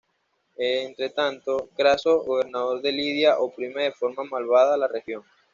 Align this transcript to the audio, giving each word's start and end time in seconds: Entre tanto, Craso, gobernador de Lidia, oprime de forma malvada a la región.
Entre 0.57 1.11
tanto, 1.11 1.69
Craso, 1.77 2.23
gobernador 2.23 2.81
de 2.81 2.91
Lidia, 2.91 3.37
oprime 3.37 3.83
de 3.83 3.91
forma 3.91 4.23
malvada 4.23 4.73
a 4.73 4.77
la 4.77 4.87
región. 4.87 5.21